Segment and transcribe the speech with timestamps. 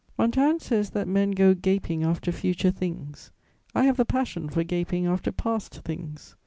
[0.17, 3.31] Montaigne says that men go gaping after future things:
[3.75, 6.35] I have the passion for gaping after past things.